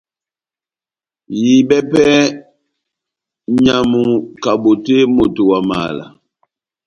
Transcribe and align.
Ihibɛwɛ 1.37 1.81
pɛhɛ 1.91 2.19
nʼnyamu 3.51 4.01
kabotè 4.43 4.97
moto 5.15 5.41
wa 5.49 5.59
mala 5.69 6.05